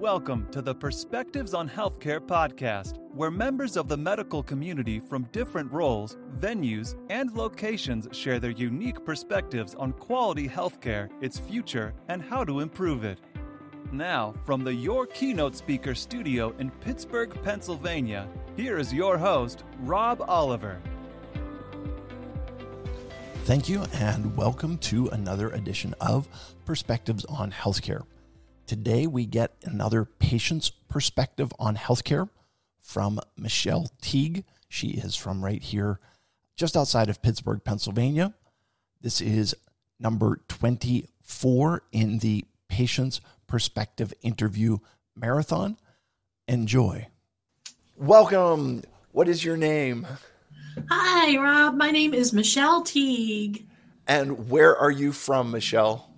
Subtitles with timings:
[0.00, 5.72] Welcome to the Perspectives on Healthcare podcast, where members of the medical community from different
[5.72, 12.44] roles, venues, and locations share their unique perspectives on quality healthcare, its future, and how
[12.44, 13.18] to improve it.
[13.90, 20.22] Now, from the Your Keynote Speaker studio in Pittsburgh, Pennsylvania, here is your host, Rob
[20.28, 20.78] Oliver.
[23.44, 26.28] Thank you, and welcome to another edition of
[26.66, 28.04] Perspectives on Healthcare.
[28.66, 32.28] Today, we get another patient's perspective on healthcare
[32.80, 34.44] from Michelle Teague.
[34.68, 36.00] She is from right here,
[36.56, 38.34] just outside of Pittsburgh, Pennsylvania.
[39.00, 39.54] This is
[40.00, 44.78] number 24 in the Patient's Perspective Interview
[45.14, 45.76] Marathon.
[46.48, 47.06] Enjoy.
[47.96, 48.82] Welcome.
[49.12, 50.08] What is your name?
[50.90, 51.76] Hi, Rob.
[51.76, 53.64] My name is Michelle Teague.
[54.08, 56.10] And where are you from, Michelle?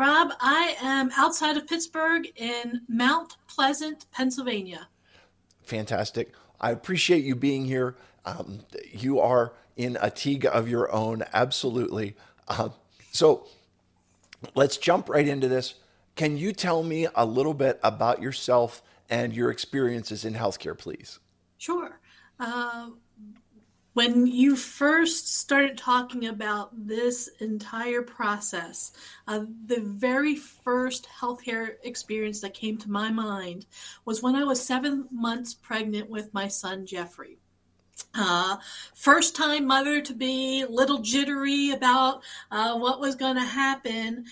[0.00, 4.88] Rob, I am outside of Pittsburgh in Mount Pleasant, Pennsylvania.
[5.62, 6.32] Fantastic.
[6.58, 7.96] I appreciate you being here.
[8.24, 12.16] Um, you are in a Teague of your own, absolutely.
[12.48, 12.70] Uh,
[13.12, 13.46] so
[14.54, 15.74] let's jump right into this.
[16.16, 21.18] Can you tell me a little bit about yourself and your experiences in healthcare, please?
[21.58, 22.00] Sure.
[22.38, 22.88] Uh,
[24.00, 28.92] when you first started talking about this entire process,
[29.28, 33.66] uh, the very first healthcare experience that came to my mind
[34.06, 37.36] was when I was seven months pregnant with my son, Jeffrey.
[38.14, 38.56] Uh,
[38.94, 44.24] first time mother to be, little jittery about uh, what was going to happen.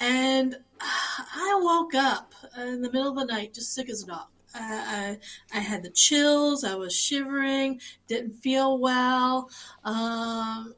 [0.00, 4.31] And I woke up in the middle of the night, just sick as a dog.
[4.54, 5.18] I,
[5.54, 6.64] I, had the chills.
[6.64, 7.80] I was shivering.
[8.08, 9.50] Didn't feel well.
[9.84, 10.74] Um,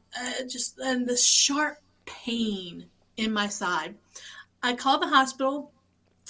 [0.47, 2.85] just and the sharp pain
[3.17, 3.95] in my side.
[4.63, 5.71] I called the hospital,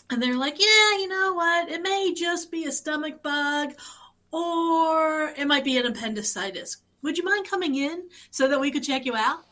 [0.10, 1.70] and they're like, "Yeah, you know what?
[1.70, 3.74] It may just be a stomach bug,
[4.32, 6.78] or it might be an appendicitis.
[7.02, 9.46] Would you mind coming in so that we could check you out?"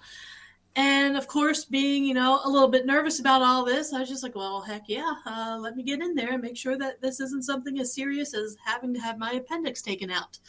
[0.76, 4.10] And of course, being, you know, a little bit nervous about all this, I was
[4.10, 7.00] just like, well, heck yeah, uh, let me get in there and make sure that
[7.00, 10.40] this isn't something as serious as having to have my appendix taken out.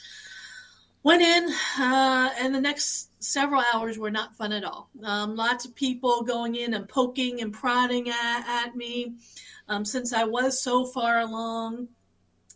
[1.02, 4.88] Went in, uh, and the next several hours were not fun at all.
[5.02, 9.16] Um, lots of people going in and poking and prodding at, at me.
[9.68, 11.88] Um, since I was so far along,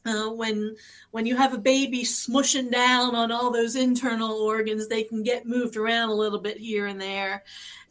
[0.09, 0.77] uh, when
[1.11, 5.47] when you have a baby smushing down on all those internal organs, they can get
[5.47, 7.45] moved around a little bit here and there.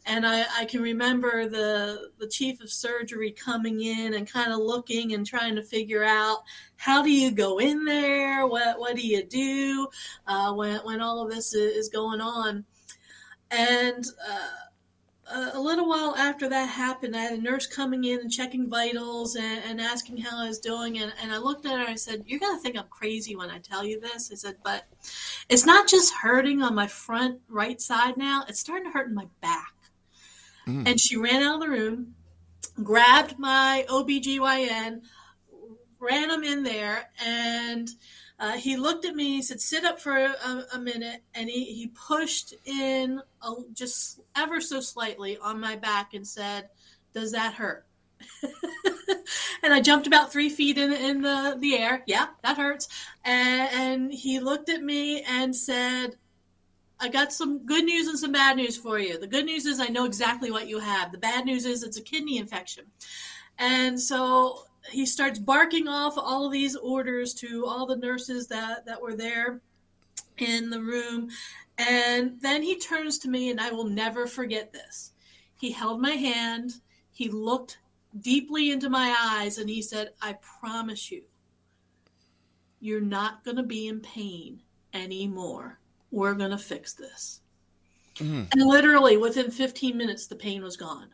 [0.06, 4.58] And I, I can remember the the chief of surgery coming in and kind of
[4.58, 6.38] looking and trying to figure out
[6.76, 9.88] how do you go in there, what what do you do
[10.26, 12.64] uh, when when all of this is going on,
[13.50, 14.04] and.
[14.28, 14.67] Uh,
[15.30, 19.36] a little while after that happened, I had a nurse coming in and checking vitals
[19.36, 20.98] and, and asking how I was doing.
[20.98, 23.36] And, and I looked at her and I said, You're going to think I'm crazy
[23.36, 24.30] when I tell you this.
[24.32, 24.84] I said, But
[25.48, 29.14] it's not just hurting on my front right side now, it's starting to hurt in
[29.14, 29.74] my back.
[30.66, 30.88] Mm.
[30.88, 32.14] And she ran out of the room,
[32.82, 35.02] grabbed my OBGYN,
[36.00, 37.88] ran him in there, and
[38.40, 41.64] uh, he looked at me, he said, sit up for a, a minute, and he,
[41.64, 46.68] he pushed in a, just ever so slightly on my back and said,
[47.12, 47.84] Does that hurt?
[49.62, 52.02] and I jumped about three feet in, in the, the air.
[52.06, 52.88] Yeah, that hurts.
[53.24, 56.16] And, and he looked at me and said,
[57.00, 59.18] I got some good news and some bad news for you.
[59.18, 61.12] The good news is I know exactly what you have.
[61.12, 62.86] The bad news is it's a kidney infection.
[63.58, 68.84] And so he starts barking off all of these orders to all the nurses that,
[68.86, 69.60] that were there
[70.38, 71.28] in the room.
[71.78, 75.12] And then he turns to me, and I will never forget this.
[75.56, 76.74] He held my hand,
[77.12, 77.78] he looked
[78.20, 81.22] deeply into my eyes, and he said, I promise you,
[82.80, 84.60] you're not going to be in pain
[84.94, 85.78] anymore.
[86.10, 87.40] We're going to fix this.
[88.16, 88.48] Mm.
[88.52, 91.08] And literally within 15 minutes, the pain was gone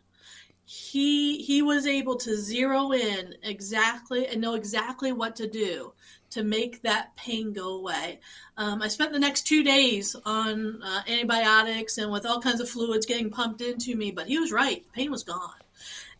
[0.64, 5.92] he he was able to zero in exactly and know exactly what to do
[6.30, 8.18] to make that pain go away.
[8.56, 12.68] Um, I spent the next two days on uh, antibiotics and with all kinds of
[12.68, 14.82] fluids getting pumped into me, but he was right.
[14.84, 15.60] The pain was gone,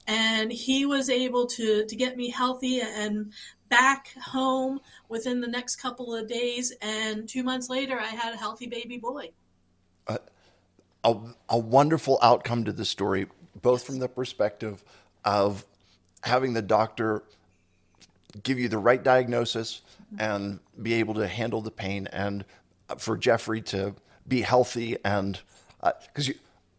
[0.07, 3.33] and he was able to to get me healthy and
[3.71, 6.73] back home within the next couple of days.
[6.83, 9.31] And two months later, I had a healthy baby boy.
[10.07, 10.19] Uh,
[11.03, 11.17] a,
[11.49, 13.27] a wonderful outcome to the story
[13.65, 14.85] both from the perspective
[15.25, 15.65] of
[16.23, 17.25] having the doctor
[18.43, 19.81] give you the right diagnosis
[20.19, 22.45] and be able to handle the pain, and
[22.99, 23.95] for Jeffrey to
[24.29, 25.41] be healthy and
[26.07, 26.35] because uh,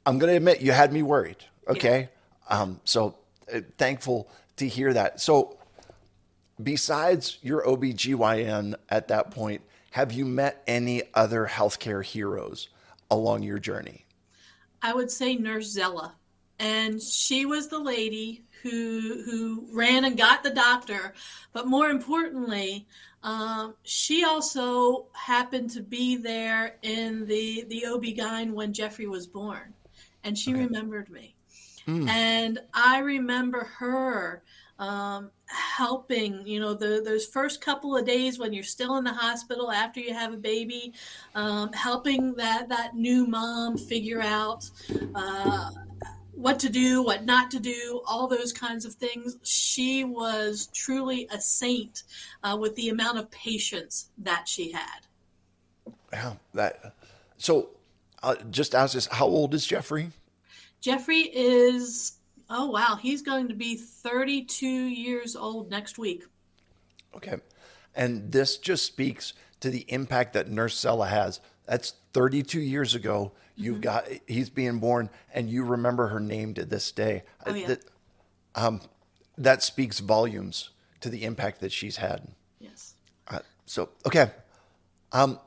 [0.06, 1.38] I'm going to admit you had me worried.
[1.68, 2.10] Okay,
[2.50, 2.62] yeah.
[2.62, 3.16] um, so
[3.54, 5.20] uh, thankful to hear that.
[5.20, 5.58] So
[6.62, 9.62] besides your OBGYN at that point,
[9.92, 12.70] have you met any other healthcare heroes
[13.10, 14.06] along your journey?
[14.82, 16.14] I would say Nurse Zella.
[16.60, 21.14] And she was the lady who who ran and got the doctor.
[21.54, 22.88] But more importantly,
[23.24, 29.74] um, she also happened to be there in the the OB-GYN when Jeffrey was born.
[30.24, 30.64] And she okay.
[30.64, 31.36] remembered me.
[31.88, 32.08] Mm.
[32.08, 34.44] And I remember her
[34.80, 39.14] um, helping you know the, those first couple of days when you're still in the
[39.14, 40.94] hospital after you have a baby
[41.34, 44.70] um, helping that that new mom figure out
[45.14, 45.70] uh,
[46.36, 51.28] what to do what not to do all those kinds of things she was truly
[51.32, 52.04] a saint
[52.44, 55.02] uh, with the amount of patience that she had
[56.12, 56.94] yeah that
[57.38, 57.70] so
[58.24, 60.12] uh, just ask this how old is jeffrey
[60.82, 62.18] jeffrey is
[62.50, 62.98] Oh, wow.
[63.02, 66.24] He's going to be 32 years old next week.
[67.16, 67.38] Okay.
[67.96, 71.40] And this just speaks to the impact that Nurse Sella has.
[71.66, 73.34] That's 32 years ago.
[73.56, 73.82] You've mm-hmm.
[73.82, 77.24] got, he's being born, and you remember her name to this day.
[77.46, 77.68] Oh, yeah.
[77.68, 77.80] That,
[78.56, 78.82] um,
[79.38, 80.70] that speaks volumes
[81.02, 82.28] to the impact that she's had.
[82.60, 82.96] Yes.
[83.28, 84.32] Uh, so, okay.
[85.12, 85.40] Um,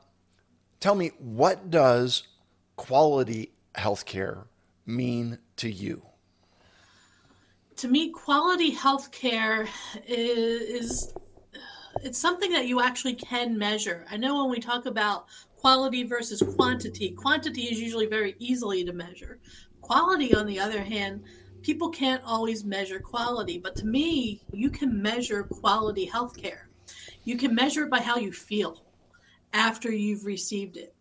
[0.79, 2.23] tell me, what does
[2.75, 4.45] quality healthcare
[4.85, 6.03] mean to you?
[7.79, 9.65] to me, quality healthcare
[10.05, 11.13] is, is
[12.03, 14.05] it's something that you actually can measure.
[14.11, 15.27] I know when we talk about
[15.59, 19.39] quality versus quantity, quantity is usually very easily to measure.
[19.81, 21.21] Quality, on the other hand,
[21.63, 26.67] people can't always measure quality, but to me, you can measure quality healthcare.
[27.25, 28.85] You can measure it by how you feel
[29.51, 30.95] after you've received it.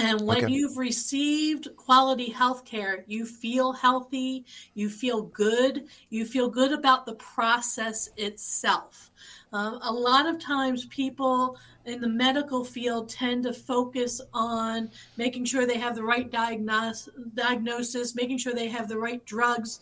[0.00, 0.52] And when okay.
[0.52, 7.04] you've received quality health care, you feel healthy, you feel good, you feel good about
[7.04, 9.10] the process itself.
[9.52, 15.44] Uh, a lot of times, people in the medical field tend to focus on making
[15.44, 19.80] sure they have the right diagnos- diagnosis, making sure they have the right drugs.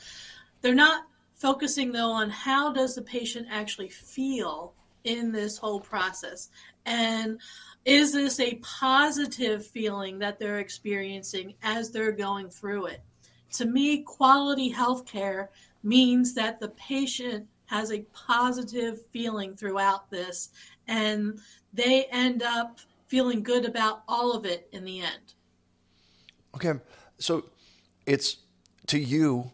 [0.62, 1.04] They're not
[1.36, 4.74] focusing, though, on how does the patient actually feel
[5.08, 6.50] in this whole process.
[6.84, 7.40] And
[7.86, 13.02] is this a positive feeling that they're experiencing as they're going through it?
[13.54, 15.48] To me, quality healthcare
[15.82, 20.50] means that the patient has a positive feeling throughout this
[20.86, 21.40] and
[21.72, 25.34] they end up feeling good about all of it in the end.
[26.54, 26.74] Okay.
[27.18, 27.46] So
[28.04, 28.36] it's
[28.88, 29.52] to you,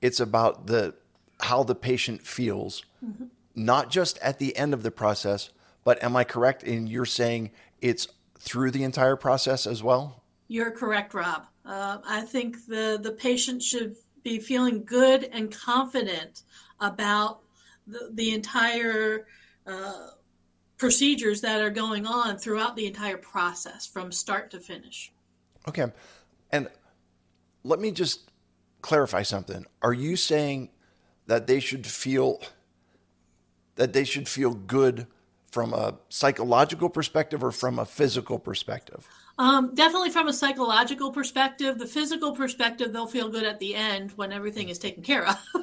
[0.00, 0.94] it's about the
[1.40, 3.24] how the patient feels, mm-hmm.
[3.54, 5.50] Not just at the end of the process,
[5.84, 8.08] but am I correct in you're saying it's
[8.38, 10.22] through the entire process as well?
[10.48, 11.46] You're correct, Rob.
[11.64, 16.42] Uh, I think the, the patient should be feeling good and confident
[16.80, 17.40] about
[17.86, 19.26] the, the entire
[19.66, 20.08] uh,
[20.76, 25.12] procedures that are going on throughout the entire process from start to finish.
[25.68, 25.86] Okay.
[26.50, 26.68] And
[27.62, 28.30] let me just
[28.82, 29.64] clarify something.
[29.80, 30.70] Are you saying
[31.26, 32.40] that they should feel
[33.76, 35.06] that they should feel good
[35.50, 39.08] from a psychological perspective or from a physical perspective?
[39.38, 41.78] Um, definitely from a psychological perspective.
[41.78, 45.36] The physical perspective, they'll feel good at the end when everything is taken care of.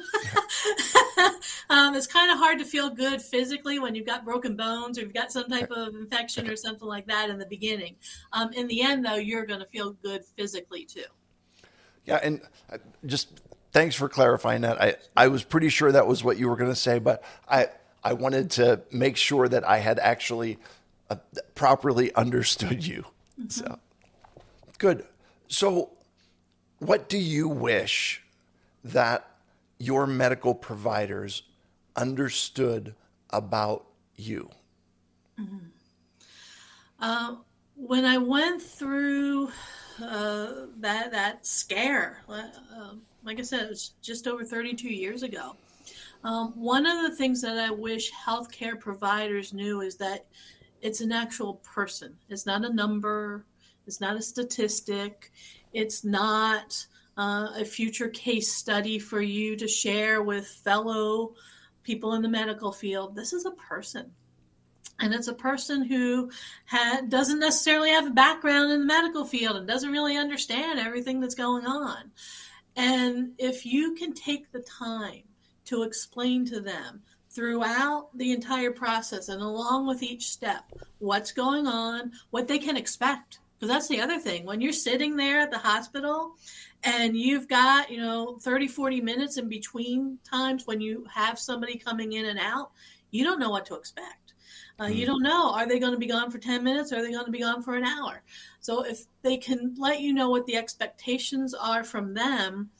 [1.69, 5.01] um, it's kind of hard to feel good physically when you've got broken bones or
[5.01, 7.95] you've got some type of infection or something like that in the beginning.
[8.33, 11.03] Um, in the end, though, you're going to feel good physically too.
[12.05, 13.41] Yeah, and uh, just
[13.71, 14.81] thanks for clarifying that.
[14.81, 17.67] I, I was pretty sure that was what you were going to say, but I
[18.03, 20.57] I wanted to make sure that I had actually
[21.09, 21.17] uh,
[21.55, 23.05] properly understood you.
[23.39, 23.49] Mm-hmm.
[23.49, 23.79] So
[24.77, 25.05] good.
[25.47, 25.89] So,
[26.79, 28.23] what do you wish
[28.83, 29.27] that
[29.77, 31.43] your medical providers
[31.95, 32.95] understood
[33.29, 34.49] about you?
[35.39, 35.57] Mm-hmm.
[36.99, 37.35] Uh,
[37.75, 39.49] when I went through
[40.01, 42.43] uh, that that scare, uh,
[43.23, 45.55] like I said, it was just over 32 years ago.
[46.23, 50.27] Um, one of the things that I wish healthcare providers knew is that
[50.81, 52.15] it's an actual person.
[52.29, 53.45] It's not a number.
[53.87, 55.31] It's not a statistic.
[55.73, 56.85] It's not
[57.17, 61.33] uh, a future case study for you to share with fellow
[61.83, 63.15] people in the medical field.
[63.15, 64.11] This is a person.
[64.99, 66.29] And it's a person who
[66.65, 71.19] ha- doesn't necessarily have a background in the medical field and doesn't really understand everything
[71.19, 72.11] that's going on.
[72.75, 75.23] And if you can take the time
[75.71, 80.65] to explain to them throughout the entire process and along with each step
[80.99, 83.39] what's going on, what they can expect.
[83.57, 84.45] Because that's the other thing.
[84.45, 86.33] When you're sitting there at the hospital
[86.83, 91.77] and you've got, you know, 30, 40 minutes in between times when you have somebody
[91.77, 92.71] coming in and out,
[93.11, 94.33] you don't know what to expect.
[94.79, 97.01] Uh, You don't know are they going to be gone for 10 minutes or are
[97.01, 98.23] they going to be gone for an hour?
[98.59, 102.71] So if they can let you know what the expectations are from them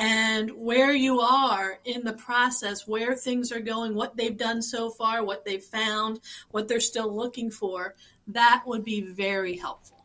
[0.00, 4.88] and where you are in the process, where things are going, what they've done so
[4.88, 6.20] far, what they've found,
[6.52, 7.94] what they're still looking for,
[8.26, 10.02] that would be very helpful.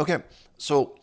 [0.00, 0.18] Okay.
[0.58, 0.96] So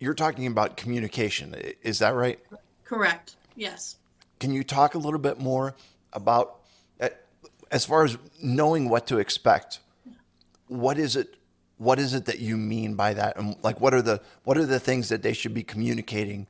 [0.00, 1.54] you're talking about communication.
[1.82, 2.40] Is that right?
[2.82, 3.36] Correct.
[3.54, 3.98] Yes.
[4.40, 5.76] Can you talk a little bit more
[6.12, 6.56] about,
[7.70, 9.78] as far as knowing what to expect?
[10.66, 11.36] What is it?
[11.76, 13.36] What is it that you mean by that?
[13.36, 16.48] And like, what are the what are the things that they should be communicating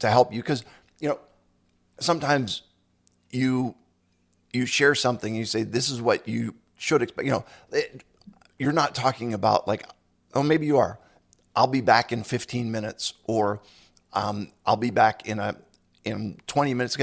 [0.00, 0.64] to help you because
[0.98, 1.18] you know
[2.00, 2.62] sometimes
[3.30, 3.74] you
[4.52, 8.02] you share something you say this is what you should expect you know it,
[8.58, 9.86] you're not talking about like
[10.34, 10.98] oh maybe you are.
[11.56, 13.60] I'll be back in 15 minutes or
[14.12, 15.56] um, i'll be back in a
[16.04, 16.96] in 20 minutes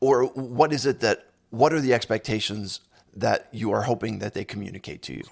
[0.00, 2.80] or what is it that what are the expectations
[3.14, 5.22] that you are hoping that they communicate to you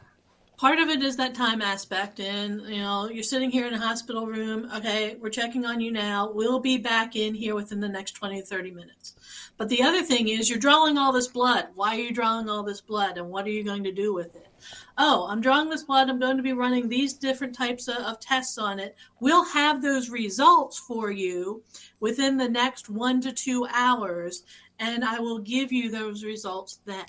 [0.57, 3.79] part of it is that time aspect and you know you're sitting here in a
[3.79, 4.71] hospital room.
[4.75, 6.31] Okay we're checking on you now.
[6.33, 9.15] We'll be back in here within the next 20 to 30 minutes.
[9.57, 11.69] But the other thing is you're drawing all this blood.
[11.75, 14.35] Why are you drawing all this blood and what are you going to do with
[14.35, 14.49] it?
[14.97, 16.09] Oh i'm drawing this blood.
[16.09, 18.97] I'm going to be running these different types of, of tests on it.
[19.21, 21.63] We'll have those results for you
[22.01, 24.43] within the next one to two hours
[24.79, 27.05] and i will give you those results then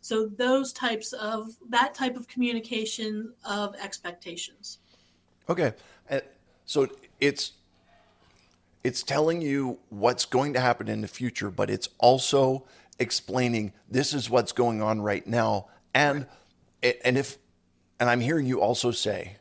[0.00, 4.78] so those types of that type of communication of expectations.
[5.48, 5.72] Okay,
[6.64, 6.88] so
[7.20, 7.52] it's
[8.84, 12.64] it's telling you what's going to happen in the future, but it's also
[12.98, 16.26] explaining this is what's going on right now, and
[16.82, 17.38] and if
[17.98, 19.36] and I'm hearing you also say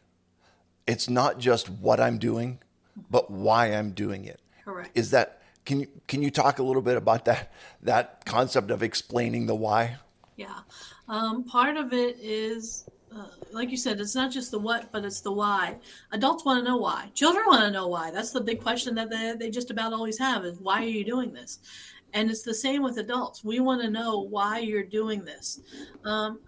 [0.88, 2.60] it's not just what I'm doing,
[3.10, 4.40] but why I'm doing it.
[4.64, 4.98] Correct.
[4.98, 8.82] Is that can you can you talk a little bit about that that concept of
[8.82, 9.98] explaining the why?
[10.38, 10.60] Yeah.
[11.10, 15.04] Um, part of it is, uh, like you said, it's not just the what, but
[15.04, 15.78] it's the why.
[16.12, 17.10] Adults want to know why.
[17.16, 18.12] Children want to know why.
[18.12, 21.04] That's the big question that they, they just about always have is why are you
[21.04, 21.58] doing this?
[22.14, 23.44] And it's the same with adults.
[23.44, 25.60] We want to know why you're doing this.
[26.06, 26.40] Um,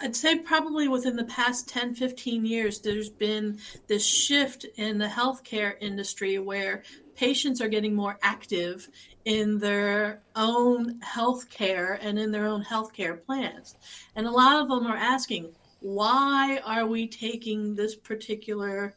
[0.00, 5.06] I'd say probably within the past 10, 15 years, there's been this shift in the
[5.06, 6.82] healthcare industry where
[7.16, 8.88] patients are getting more active
[9.24, 13.76] in their own health care and in their own health care plans.
[14.16, 18.94] And a lot of them are asking, why are we taking this particular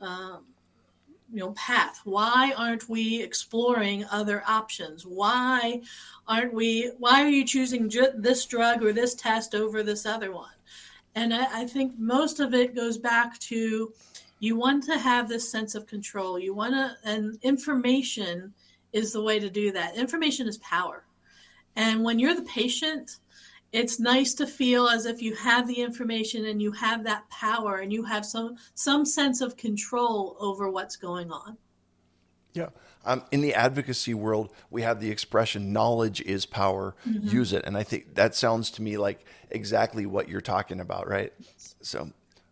[0.00, 0.44] um,
[1.30, 2.00] you know path?
[2.04, 5.04] Why aren't we exploring other options?
[5.04, 5.82] Why
[6.26, 10.32] aren't we why are you choosing ju- this drug or this test over this other
[10.32, 10.50] one?
[11.14, 13.92] And I, I think most of it goes back to
[14.40, 18.52] you want to have this sense of control you want to and information
[18.92, 19.96] is the way to do that.
[19.96, 21.04] Information is power.
[21.76, 23.18] And when you're the patient,
[23.72, 27.76] it's nice to feel as if you have the information and you have that power
[27.76, 31.58] and you have some some sense of control over what's going on.
[32.54, 32.68] Yeah.
[33.04, 37.28] Um, in the advocacy world, we have the expression "knowledge is power." Mm-hmm.
[37.28, 41.08] Use it, and I think that sounds to me like exactly what you're talking about,
[41.08, 41.32] right?
[41.80, 42.10] So,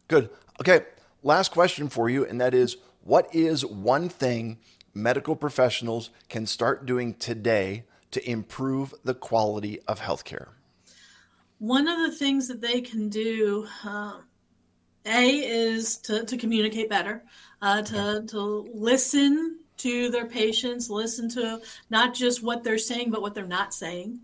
[0.08, 0.30] good.
[0.60, 0.84] Okay,
[1.26, 4.58] last question for you, and that is, what is one thing
[4.94, 10.48] medical professionals can start doing today to improve the quality of healthcare?
[11.58, 14.18] One of the things that they can do, uh,
[15.04, 17.24] A, is to, to communicate better,
[17.60, 23.20] uh, to, to listen to their patients, listen to not just what they're saying, but
[23.20, 24.20] what they're not saying.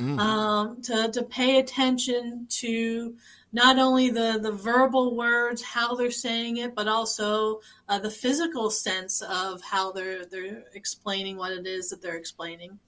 [0.00, 0.18] Mm-hmm.
[0.18, 3.16] Um, to, to pay attention to
[3.52, 8.70] not only the, the verbal words, how they're saying it, but also uh, the physical
[8.70, 12.78] sense of how they're they're explaining what it is that they're explaining.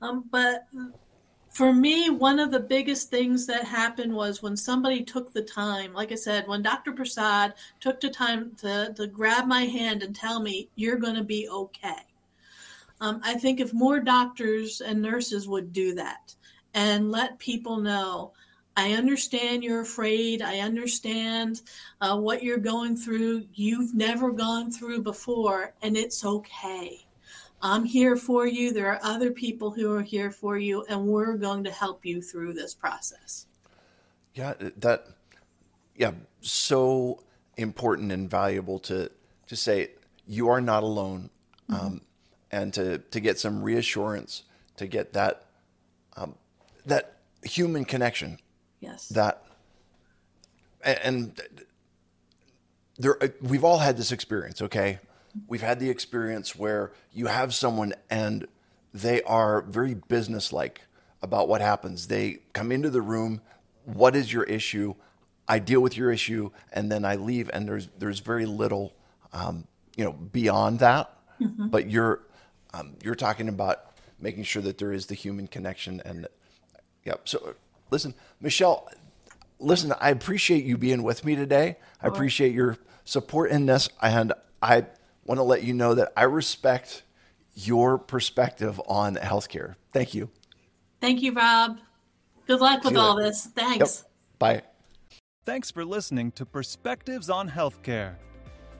[0.00, 0.66] Um, but
[1.56, 5.94] for me, one of the biggest things that happened was when somebody took the time,
[5.94, 6.92] like I said, when Dr.
[6.92, 11.24] Prasad took the time to, to grab my hand and tell me, you're going to
[11.24, 12.04] be okay.
[13.00, 16.34] Um, I think if more doctors and nurses would do that
[16.74, 18.32] and let people know
[18.76, 20.42] I understand you're afraid.
[20.42, 21.62] I understand
[22.02, 23.46] uh, what you're going through.
[23.54, 27.06] You've never gone through before, and it's okay.
[27.62, 28.74] I'm here for you.
[28.74, 32.20] There are other people who are here for you, and we're going to help you
[32.20, 33.46] through this process.
[34.34, 35.06] Yeah, that,
[35.94, 37.22] yeah, so
[37.56, 39.10] important and valuable to
[39.46, 39.92] to say
[40.26, 41.30] you are not alone,
[41.70, 41.86] mm-hmm.
[41.86, 42.00] um,
[42.50, 44.42] and to to get some reassurance,
[44.76, 45.46] to get that
[46.14, 46.34] um,
[46.84, 48.38] that human connection
[48.86, 49.08] Yes.
[49.08, 49.42] That
[50.82, 51.40] and
[52.98, 55.00] there we've all had this experience, okay?
[55.46, 58.46] We've had the experience where you have someone and
[58.94, 60.82] they are very businesslike.
[61.22, 62.08] about what happens.
[62.08, 63.40] They come into the room.
[63.84, 64.94] What is your issue?
[65.48, 67.50] I deal with your issue, and then I leave.
[67.52, 68.94] And there's there's very little,
[69.32, 69.66] um,
[69.96, 71.10] you know, beyond that.
[71.40, 71.68] Mm-hmm.
[71.68, 72.20] But you're
[72.74, 73.78] um, you're talking about
[74.18, 76.00] making sure that there is the human connection.
[76.04, 76.26] And
[77.04, 77.54] yeah, so
[77.90, 78.88] listen, Michelle,
[79.58, 79.92] listen.
[80.00, 81.76] I appreciate you being with me today.
[82.02, 84.86] I appreciate your support in this, and I
[85.24, 87.02] want to let you know that I respect
[87.54, 89.74] your perspective on healthcare.
[89.92, 90.30] Thank you.
[91.00, 91.78] Thank you, Rob.
[92.46, 93.46] Good luck with all this.
[93.46, 94.04] Thanks.
[94.04, 94.12] Yep.
[94.38, 94.62] Bye.
[95.44, 98.16] Thanks for listening to Perspectives on Healthcare.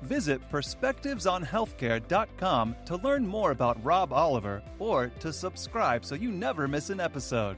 [0.02, 6.90] Visit perspectivesonhealthcare.com to learn more about Rob Oliver or to subscribe so you never miss
[6.90, 7.56] an episode.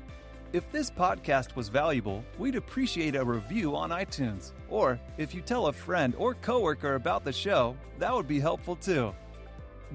[0.50, 4.52] If this podcast was valuable, we'd appreciate a review on iTunes.
[4.70, 8.74] Or if you tell a friend or coworker about the show, that would be helpful
[8.74, 9.14] too.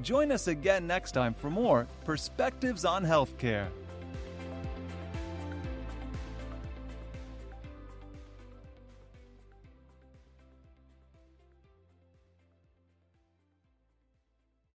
[0.03, 3.69] Join us again next time for more Perspectives on Healthcare.